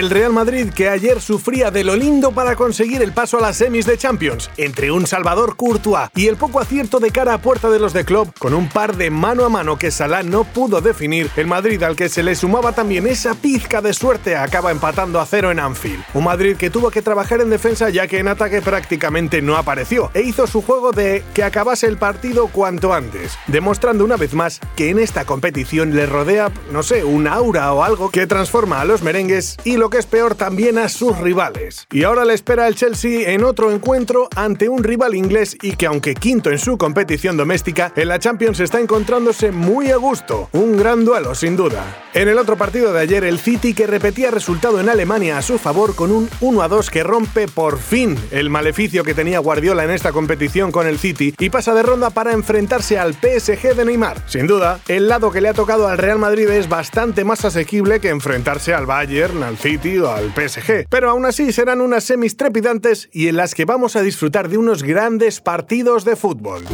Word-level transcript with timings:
El 0.00 0.08
Real 0.08 0.32
Madrid, 0.32 0.70
que 0.74 0.88
ayer 0.88 1.20
sufría 1.20 1.70
de 1.70 1.84
lo 1.84 1.94
lindo 1.94 2.32
para 2.32 2.56
conseguir 2.56 3.02
el 3.02 3.12
paso 3.12 3.36
a 3.36 3.42
las 3.42 3.58
semis 3.58 3.84
de 3.84 3.98
Champions, 3.98 4.48
entre 4.56 4.90
un 4.90 5.06
Salvador 5.06 5.56
Courtois 5.56 6.08
y 6.16 6.28
el 6.28 6.38
poco 6.38 6.58
acierto 6.58 7.00
de 7.00 7.10
cara 7.10 7.34
a 7.34 7.42
puerta 7.42 7.68
de 7.68 7.78
los 7.78 7.92
de 7.92 8.06
club, 8.06 8.32
con 8.38 8.54
un 8.54 8.70
par 8.70 8.96
de 8.96 9.10
mano 9.10 9.44
a 9.44 9.50
mano 9.50 9.76
que 9.76 9.90
Salah 9.90 10.22
no 10.22 10.44
pudo 10.44 10.80
definir, 10.80 11.30
el 11.36 11.46
Madrid 11.46 11.82
al 11.82 11.96
que 11.96 12.08
se 12.08 12.22
le 12.22 12.34
sumaba 12.34 12.72
también 12.72 13.06
esa 13.06 13.34
pizca 13.34 13.82
de 13.82 13.92
suerte 13.92 14.36
acaba 14.36 14.70
empatando 14.70 15.20
a 15.20 15.26
cero 15.26 15.50
en 15.50 15.60
Anfield. 15.60 16.02
Un 16.14 16.24
Madrid 16.24 16.56
que 16.56 16.70
tuvo 16.70 16.90
que 16.90 17.02
trabajar 17.02 17.42
en 17.42 17.50
defensa 17.50 17.90
ya 17.90 18.06
que 18.06 18.20
en 18.20 18.28
ataque 18.28 18.62
prácticamente 18.62 19.42
no 19.42 19.58
apareció 19.58 20.10
e 20.14 20.22
hizo 20.22 20.46
su 20.46 20.62
juego 20.62 20.92
de 20.92 21.22
que 21.34 21.44
acabase 21.44 21.86
el 21.86 21.98
partido 21.98 22.46
cuanto 22.46 22.94
antes, 22.94 23.36
demostrando 23.48 24.02
una 24.06 24.16
vez 24.16 24.32
más 24.32 24.60
que 24.76 24.88
en 24.88 24.98
esta 24.98 25.26
competición 25.26 25.94
le 25.94 26.06
rodea, 26.06 26.50
no 26.72 26.82
sé, 26.82 27.04
un 27.04 27.28
aura 27.28 27.70
o 27.74 27.84
algo 27.84 28.10
que 28.10 28.26
transforma 28.26 28.80
a 28.80 28.86
los 28.86 29.02
merengues 29.02 29.58
y 29.62 29.76
lo 29.76 29.89
que 29.90 29.98
es 29.98 30.06
peor 30.06 30.34
también 30.34 30.78
a 30.78 30.88
sus 30.88 31.18
rivales. 31.18 31.86
Y 31.90 32.04
ahora 32.04 32.24
le 32.24 32.34
espera 32.34 32.68
el 32.68 32.76
Chelsea 32.76 33.30
en 33.30 33.44
otro 33.44 33.70
encuentro 33.72 34.28
ante 34.36 34.68
un 34.68 34.84
rival 34.84 35.14
inglés 35.14 35.56
y 35.60 35.72
que 35.72 35.86
aunque 35.86 36.14
quinto 36.14 36.50
en 36.50 36.58
su 36.58 36.78
competición 36.78 37.36
doméstica, 37.36 37.92
en 37.96 38.08
la 38.08 38.18
Champions 38.18 38.60
está 38.60 38.80
encontrándose 38.80 39.50
muy 39.50 39.90
a 39.90 39.96
gusto. 39.96 40.48
Un 40.52 40.76
gran 40.76 41.04
duelo 41.04 41.34
sin 41.34 41.56
duda. 41.56 41.84
En 42.14 42.28
el 42.28 42.38
otro 42.38 42.56
partido 42.56 42.92
de 42.92 43.00
ayer, 43.00 43.24
el 43.24 43.38
City 43.38 43.74
que 43.74 43.86
repetía 43.86 44.30
resultado 44.30 44.80
en 44.80 44.88
Alemania 44.88 45.38
a 45.38 45.42
su 45.42 45.58
favor 45.58 45.94
con 45.94 46.12
un 46.12 46.28
1 46.40 46.62
a 46.62 46.68
2 46.68 46.90
que 46.90 47.02
rompe 47.02 47.48
por 47.48 47.78
fin 47.78 48.16
el 48.30 48.50
maleficio 48.50 49.04
que 49.04 49.14
tenía 49.14 49.40
Guardiola 49.40 49.84
en 49.84 49.90
esta 49.90 50.12
competición 50.12 50.70
con 50.70 50.86
el 50.86 50.98
City 50.98 51.34
y 51.38 51.50
pasa 51.50 51.74
de 51.74 51.82
ronda 51.82 52.10
para 52.10 52.32
enfrentarse 52.32 52.98
al 52.98 53.14
PSG 53.14 53.74
de 53.74 53.84
Neymar. 53.84 54.22
Sin 54.28 54.46
duda, 54.46 54.80
el 54.88 55.08
lado 55.08 55.30
que 55.30 55.40
le 55.40 55.48
ha 55.48 55.54
tocado 55.54 55.88
al 55.88 55.98
Real 55.98 56.18
Madrid 56.18 56.48
es 56.48 56.68
bastante 56.68 57.24
más 57.24 57.44
asequible 57.44 58.00
que 58.00 58.10
enfrentarse 58.10 58.72
al 58.72 58.86
Bayern, 58.86 59.42
al 59.42 59.56
City 59.56 59.79
al 59.80 60.32
PSG. 60.34 60.86
Pero 60.90 61.10
aún 61.10 61.24
así 61.24 61.52
serán 61.52 61.80
unas 61.80 62.04
semis 62.04 62.36
trepidantes 62.36 63.08
y 63.12 63.28
en 63.28 63.36
las 63.36 63.54
que 63.54 63.64
vamos 63.64 63.96
a 63.96 64.02
disfrutar 64.02 64.48
de 64.48 64.58
unos 64.58 64.82
grandes 64.82 65.40
partidos 65.40 66.04
de 66.04 66.16
fútbol. 66.16 66.64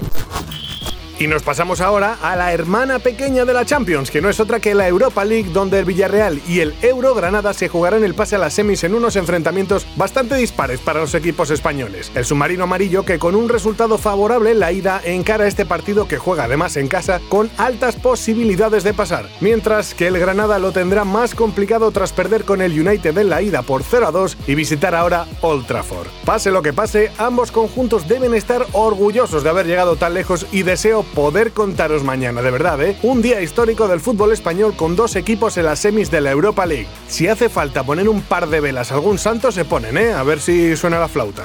Y 1.18 1.28
nos 1.28 1.42
pasamos 1.42 1.80
ahora 1.80 2.18
a 2.20 2.36
la 2.36 2.52
hermana 2.52 2.98
pequeña 2.98 3.46
de 3.46 3.54
la 3.54 3.64
Champions, 3.64 4.10
que 4.10 4.20
no 4.20 4.28
es 4.28 4.38
otra 4.38 4.60
que 4.60 4.74
la 4.74 4.86
Europa 4.86 5.24
League, 5.24 5.48
donde 5.50 5.78
el 5.78 5.86
Villarreal 5.86 6.42
y 6.46 6.60
el 6.60 6.74
Euro 6.82 7.14
Granada 7.14 7.54
se 7.54 7.68
jugarán 7.68 8.04
el 8.04 8.12
pase 8.12 8.36
a 8.36 8.38
las 8.38 8.52
semis 8.52 8.84
en 8.84 8.94
unos 8.94 9.16
enfrentamientos 9.16 9.86
bastante 9.96 10.34
dispares 10.34 10.80
para 10.80 11.00
los 11.00 11.14
equipos 11.14 11.50
españoles. 11.50 12.12
El 12.14 12.26
submarino 12.26 12.64
amarillo, 12.64 13.06
que 13.06 13.18
con 13.18 13.34
un 13.34 13.48
resultado 13.48 13.96
favorable 13.96 14.52
la 14.52 14.72
ida 14.72 15.00
encara 15.04 15.46
este 15.46 15.64
partido 15.64 16.06
que 16.06 16.18
juega 16.18 16.44
además 16.44 16.76
en 16.76 16.86
casa 16.86 17.22
con 17.30 17.48
altas 17.56 17.96
posibilidades 17.96 18.84
de 18.84 18.92
pasar, 18.92 19.26
mientras 19.40 19.94
que 19.94 20.08
el 20.08 20.18
Granada 20.18 20.58
lo 20.58 20.72
tendrá 20.72 21.04
más 21.04 21.34
complicado 21.34 21.92
tras 21.92 22.12
perder 22.12 22.44
con 22.44 22.60
el 22.60 22.78
United 22.78 23.16
en 23.16 23.30
la 23.30 23.40
ida 23.40 23.62
por 23.62 23.84
0 23.84 24.08
a 24.08 24.10
2 24.10 24.36
y 24.46 24.54
visitar 24.54 24.94
ahora 24.94 25.26
Old 25.40 25.66
Trafford. 25.66 26.08
Pase 26.26 26.50
lo 26.50 26.60
que 26.60 26.74
pase, 26.74 27.10
ambos 27.16 27.52
conjuntos 27.52 28.06
deben 28.06 28.34
estar 28.34 28.66
orgullosos 28.72 29.42
de 29.42 29.48
haber 29.48 29.66
llegado 29.66 29.96
tan 29.96 30.12
lejos 30.12 30.46
y 30.52 30.62
deseo 30.62 31.05
poder 31.14 31.52
contaros 31.52 32.04
mañana, 32.04 32.42
de 32.42 32.50
verdad, 32.50 32.82
¿eh? 32.82 32.96
Un 33.02 33.22
día 33.22 33.40
histórico 33.40 33.88
del 33.88 34.00
fútbol 34.00 34.32
español 34.32 34.74
con 34.76 34.96
dos 34.96 35.16
equipos 35.16 35.56
en 35.56 35.64
las 35.64 35.78
semis 35.78 36.10
de 36.10 36.20
la 36.20 36.30
Europa 36.30 36.66
League. 36.66 36.88
Si 37.08 37.28
hace 37.28 37.48
falta 37.48 37.84
poner 37.84 38.08
un 38.08 38.22
par 38.22 38.48
de 38.48 38.60
velas 38.60 38.90
a 38.90 38.94
algún 38.94 39.18
santo, 39.18 39.52
se 39.52 39.64
ponen, 39.64 39.96
¿eh? 39.96 40.12
A 40.12 40.22
ver 40.22 40.40
si 40.40 40.76
suena 40.76 40.98
la 40.98 41.08
flauta. 41.08 41.44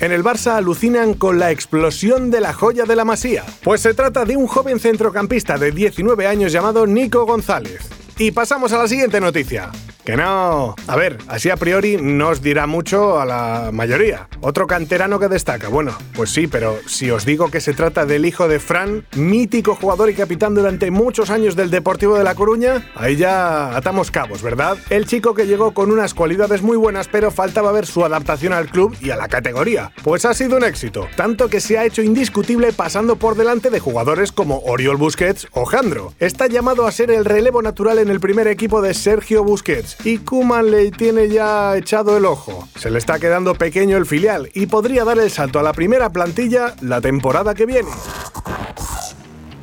En 0.00 0.10
el 0.10 0.24
Barça 0.24 0.56
alucinan 0.56 1.14
con 1.14 1.38
la 1.38 1.52
explosión 1.52 2.32
de 2.32 2.40
la 2.40 2.52
joya 2.52 2.84
de 2.86 2.96
la 2.96 3.04
Masía. 3.04 3.44
Pues 3.62 3.82
se 3.82 3.94
trata 3.94 4.24
de 4.24 4.36
un 4.36 4.48
joven 4.48 4.80
centrocampista 4.80 5.58
de 5.58 5.70
19 5.70 6.26
años 6.26 6.50
llamado 6.50 6.88
Nico 6.88 7.24
González. 7.24 7.88
Y 8.18 8.32
pasamos 8.32 8.72
a 8.72 8.78
la 8.78 8.88
siguiente 8.88 9.20
noticia. 9.20 9.70
Que 10.12 10.18
no. 10.18 10.74
A 10.88 10.96
ver, 10.96 11.16
así 11.26 11.48
a 11.48 11.56
priori 11.56 11.96
no 11.96 12.28
os 12.28 12.42
dirá 12.42 12.66
mucho 12.66 13.18
a 13.18 13.24
la 13.24 13.70
mayoría. 13.72 14.28
Otro 14.42 14.66
canterano 14.66 15.18
que 15.18 15.28
destaca. 15.28 15.68
Bueno, 15.68 15.96
pues 16.14 16.28
sí, 16.28 16.48
pero 16.48 16.78
si 16.86 17.10
os 17.10 17.24
digo 17.24 17.50
que 17.50 17.62
se 17.62 17.72
trata 17.72 18.04
del 18.04 18.26
hijo 18.26 18.46
de 18.46 18.60
Fran, 18.60 19.06
mítico 19.16 19.74
jugador 19.74 20.10
y 20.10 20.14
capitán 20.14 20.54
durante 20.54 20.90
muchos 20.90 21.30
años 21.30 21.56
del 21.56 21.70
Deportivo 21.70 22.18
de 22.18 22.24
La 22.24 22.34
Coruña, 22.34 22.90
ahí 22.94 23.16
ya 23.16 23.74
atamos 23.74 24.10
cabos, 24.10 24.42
¿verdad? 24.42 24.76
El 24.90 25.06
chico 25.06 25.32
que 25.32 25.46
llegó 25.46 25.72
con 25.72 25.90
unas 25.90 26.12
cualidades 26.12 26.60
muy 26.60 26.76
buenas, 26.76 27.08
pero 27.08 27.30
faltaba 27.30 27.72
ver 27.72 27.86
su 27.86 28.04
adaptación 28.04 28.52
al 28.52 28.68
club 28.68 28.94
y 29.00 29.12
a 29.12 29.16
la 29.16 29.28
categoría. 29.28 29.92
Pues 30.04 30.26
ha 30.26 30.34
sido 30.34 30.58
un 30.58 30.64
éxito, 30.64 31.08
tanto 31.16 31.48
que 31.48 31.60
se 31.60 31.78
ha 31.78 31.86
hecho 31.86 32.02
indiscutible 32.02 32.74
pasando 32.74 33.16
por 33.16 33.34
delante 33.34 33.70
de 33.70 33.80
jugadores 33.80 34.30
como 34.30 34.58
Oriol 34.58 34.98
Busquets 34.98 35.46
o 35.52 35.64
Jandro. 35.64 36.12
Está 36.18 36.48
llamado 36.48 36.86
a 36.86 36.92
ser 36.92 37.10
el 37.10 37.24
relevo 37.24 37.62
natural 37.62 37.98
en 37.98 38.10
el 38.10 38.20
primer 38.20 38.46
equipo 38.46 38.82
de 38.82 38.92
Sergio 38.92 39.42
Busquets 39.42 40.01
y 40.04 40.18
Kuman 40.18 40.70
le 40.70 40.90
tiene 40.90 41.28
ya 41.28 41.76
echado 41.76 42.16
el 42.16 42.24
ojo. 42.24 42.68
Se 42.76 42.90
le 42.90 42.98
está 42.98 43.18
quedando 43.18 43.54
pequeño 43.54 43.96
el 43.96 44.06
filial 44.06 44.50
y 44.54 44.66
podría 44.66 45.04
dar 45.04 45.18
el 45.18 45.30
salto 45.30 45.58
a 45.58 45.62
la 45.62 45.72
primera 45.72 46.10
plantilla 46.10 46.74
la 46.80 47.00
temporada 47.00 47.54
que 47.54 47.66
viene. 47.66 47.90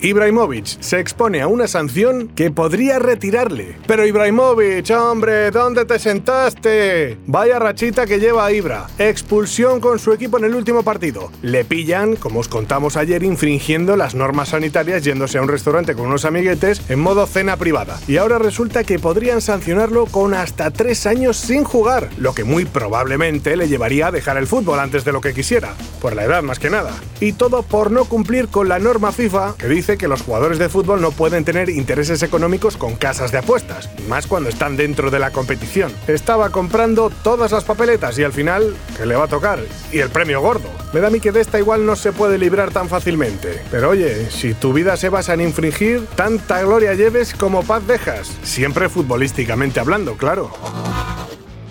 Ibrahimovic 0.01 0.79
se 0.79 0.99
expone 0.99 1.41
a 1.41 1.47
una 1.47 1.67
sanción 1.67 2.29
que 2.29 2.51
podría 2.51 2.99
retirarle. 2.99 3.75
Pero 3.85 4.05
Ibrahimovic, 4.05 4.89
hombre, 4.91 5.51
¿dónde 5.51 5.83
te 5.83 5.99
sentaste? 5.99 7.17
Vaya 7.27 7.59
rachita 7.59 8.05
que 8.05 8.19
lleva 8.19 8.45
a 8.45 8.51
Ibra. 8.51 8.88
Expulsión 8.97 9.81
con 9.81 9.99
su 9.99 10.13
equipo 10.13 10.38
en 10.38 10.45
el 10.45 10.55
último 10.55 10.83
partido. 10.83 11.31
Le 11.41 11.65
pillan, 11.65 12.15
como 12.15 12.39
os 12.39 12.47
contamos 12.47 12.95
ayer, 12.95 13.23
infringiendo 13.23 13.97
las 13.97 14.15
normas 14.15 14.49
sanitarias 14.49 15.03
yéndose 15.03 15.38
a 15.38 15.41
un 15.41 15.49
restaurante 15.49 15.95
con 15.95 16.07
unos 16.07 16.23
amiguetes 16.23 16.81
en 16.89 16.99
modo 16.99 17.25
cena 17.27 17.57
privada. 17.57 17.99
Y 18.07 18.17
ahora 18.17 18.39
resulta 18.39 18.83
que 18.83 18.99
podrían 18.99 19.41
sancionarlo 19.41 20.05
con 20.05 20.33
hasta 20.33 20.71
tres 20.71 21.05
años 21.07 21.38
sin 21.38 21.63
jugar, 21.63 22.09
lo 22.17 22.33
que 22.33 22.45
muy 22.45 22.65
probablemente 22.65 23.57
le 23.57 23.67
llevaría 23.67 24.07
a 24.07 24.11
dejar 24.11 24.38
el 24.38 24.47
fútbol 24.47 24.79
antes 24.79 25.03
de 25.03 25.11
lo 25.11 25.19
que 25.19 25.33
quisiera. 25.33 25.73
Por 26.01 26.15
la 26.15 26.23
edad 26.23 26.41
más 26.41 26.59
que 26.59 26.69
nada. 26.69 26.93
Y 27.19 27.33
todo 27.33 27.63
por 27.63 27.91
no 27.91 28.05
cumplir 28.05 28.47
con 28.47 28.69
la 28.69 28.79
norma 28.79 29.11
FIFA 29.11 29.55
que 29.57 29.67
dice 29.67 29.88
que 29.97 30.07
los 30.07 30.22
jugadores 30.22 30.59
de 30.59 30.69
fútbol 30.69 31.01
no 31.01 31.11
pueden 31.11 31.45
tener 31.45 31.69
intereses 31.69 32.23
económicos 32.23 32.77
con 32.77 32.95
casas 32.95 33.31
de 33.31 33.39
apuestas, 33.39 33.89
más 34.07 34.27
cuando 34.27 34.50
están 34.50 34.77
dentro 34.77 35.09
de 35.11 35.19
la 35.19 35.31
competición. 35.31 35.91
Estaba 36.07 36.50
comprando 36.50 37.09
todas 37.23 37.51
las 37.51 37.63
papeletas 37.63 38.17
y 38.19 38.23
al 38.23 38.33
final, 38.33 38.75
¿qué 38.97 39.05
le 39.05 39.16
va 39.16 39.25
a 39.25 39.27
tocar? 39.27 39.59
Y 39.91 40.00
el 40.00 40.09
premio 40.09 40.41
gordo. 40.41 40.69
Me 40.94 41.00
da 41.00 41.07
a 41.07 41.11
mí 41.11 41.19
que 41.19 41.31
de 41.31 41.41
esta 41.41 41.59
igual 41.59 41.85
no 41.85 41.95
se 41.95 42.11
puede 42.11 42.38
librar 42.38 42.72
tan 42.72 42.89
fácilmente. 42.89 43.61
Pero 43.72 43.89
oye, 43.89 44.29
si 44.29 44.53
tu 44.53 44.73
vida 44.73 44.97
se 44.97 45.09
basa 45.09 45.33
en 45.33 45.41
infringir, 45.41 46.06
tanta 46.16 46.61
gloria 46.61 46.94
lleves 46.94 47.33
como 47.33 47.63
paz 47.63 47.85
dejas. 47.85 48.31
Siempre 48.44 48.89
futbolísticamente 48.89 49.79
hablando, 49.79 50.17
claro. 50.17 50.51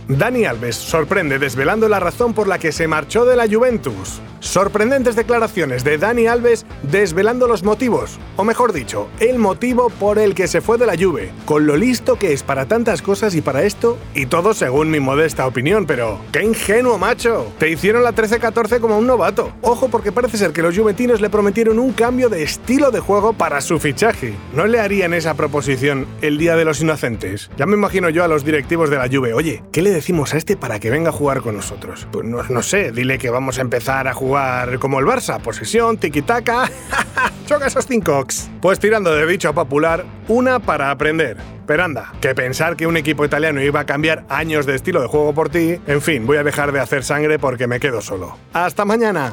Dani 0.09 0.47
Alves 0.47 0.75
sorprende 0.75 1.39
desvelando 1.39 1.87
la 1.87 2.01
razón 2.01 2.33
por 2.33 2.49
la 2.49 2.59
que 2.59 2.73
se 2.73 2.89
marchó 2.89 3.27
de 3.27 3.37
la 3.37 3.47
Juventus. 3.47 4.23
Sorprendentes 4.41 5.17
declaraciones 5.17 5.85
de 5.85 5.99
Dani 5.99 6.29
Alves 6.29 6.65
desvelando 6.83 7.47
los 7.49 7.65
motivos, 7.65 8.19
o 8.37 8.45
mejor 8.45 8.73
dicho, 8.73 9.09
el 9.21 9.39
motivo 9.39 9.91
por 9.91 10.19
el 10.19 10.35
que 10.35 10.47
se 10.47 10.61
fue 10.61 10.79
de 10.79 10.87
la 10.87 10.97
Juve, 10.97 11.33
con 11.45 11.67
lo 11.67 11.77
listo 11.77 12.19
que 12.19 12.33
es 12.33 12.43
para 12.43 12.67
tantas 12.67 13.03
cosas 13.03 13.35
y 13.35 13.41
para 13.43 13.65
esto, 13.65 13.99
y 14.15 14.27
todo 14.27 14.55
según 14.55 14.91
mi 14.91 15.01
modesta 15.01 15.47
opinión, 15.47 15.87
pero 15.87 16.21
¡qué 16.33 16.45
ingenuo, 16.45 16.99
macho! 16.99 17.53
Te 17.59 17.69
hicieron 17.69 18.05
la 18.05 18.15
13-14 18.15 18.81
como 18.81 18.97
un 18.97 19.07
novato. 19.07 19.53
Ojo 19.61 19.89
porque 19.89 20.13
parece 20.13 20.39
ser 20.39 20.53
que 20.53 20.63
los 20.63 20.79
juventinos 20.79 21.21
le 21.21 21.31
prometieron 21.31 21.79
un 21.79 21.93
cambio 21.93 22.29
de 22.29 22.45
estilo 22.45 22.91
de 22.93 23.01
juego 23.01 23.33
para 23.33 23.61
su 23.61 23.79
fichaje. 23.81 24.35
¿No 24.55 24.67
le 24.67 24.81
harían 24.81 25.15
esa 25.15 25.35
proposición 25.35 26.07
el 26.23 26.39
Día 26.39 26.55
de 26.55 26.65
los 26.65 26.81
Inocentes? 26.81 27.51
Ya 27.59 27.67
me 27.67 27.75
imagino 27.75 28.09
yo 28.09 28.23
a 28.23 28.29
los 28.29 28.45
directivos 28.45 28.89
de 28.89 28.97
la 28.97 29.09
Juve, 29.09 29.35
oye, 29.35 29.65
¿qué 29.73 29.83
le 29.83 29.98
decimos 29.99 30.33
a 30.33 30.37
este 30.37 30.57
para 30.57 30.79
que 30.79 30.91
venga 30.91 31.09
a 31.09 31.13
jugar 31.13 31.41
con 31.41 31.57
nosotros? 31.57 32.07
Pues 32.13 32.25
no, 32.25 32.41
no 32.45 32.63
sé, 32.63 32.93
dile 32.93 33.19
que 33.19 33.31
vamos 33.31 33.59
a 33.59 33.63
empezar 33.63 34.07
a 34.07 34.15
jugar 34.15 34.79
como 34.79 35.01
el 35.01 35.07
Barça, 35.07 35.41
posesión, 35.41 35.99
tiki-taka. 35.99 36.71
Choca 37.47 37.67
esos 37.67 37.85
cinco. 37.85 38.25
Pues 38.63 38.79
tirando 38.79 39.13
de 39.13 39.27
dicho 39.27 39.53
popular, 39.53 40.05
una 40.29 40.61
para 40.61 40.93
aprender. 40.93 41.37
Pero 41.67 41.83
anda, 41.83 42.13
que 42.21 42.33
pensar 42.33 42.77
que 42.77 42.87
un 42.87 42.97
equipo 42.97 43.25
italiano 43.25 43.61
iba 43.61 43.81
a 43.81 43.87
cambiar 43.87 44.25
años 44.29 44.67
de 44.67 44.77
estilo 44.77 45.03
de 45.03 45.09
juego 45.09 45.35
por 45.35 45.49
ti, 45.49 45.81
en 45.89 46.01
fin, 46.01 46.27
voy 46.27 46.37
a 46.37 46.45
dejar 46.45 46.71
de 46.71 46.79
hacer 46.79 47.03
sangre 47.03 47.41
porque 47.41 47.67
me 47.67 47.81
quedo 47.81 48.01
solo. 48.01 48.39
¡Hasta 48.53 48.85
mañana! 48.85 49.33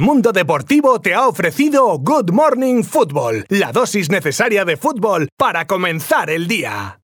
Mundo 0.00 0.32
Deportivo 0.32 1.00
te 1.00 1.14
ha 1.14 1.28
ofrecido 1.28 1.98
Good 1.98 2.32
Morning 2.32 2.82
Football, 2.82 3.46
la 3.48 3.70
dosis 3.70 4.10
necesaria 4.10 4.64
de 4.64 4.76
fútbol 4.76 5.28
para 5.36 5.68
comenzar 5.68 6.30
el 6.30 6.48
día. 6.48 6.98